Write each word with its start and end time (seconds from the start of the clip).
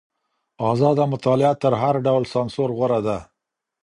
ازاده 0.71 1.05
مطالعه 1.13 1.53
تر 1.63 1.73
هر 1.81 1.95
ډول 2.05 2.23
سانسور 2.33 2.69
غوره 2.77 2.99
ده. 3.07 3.17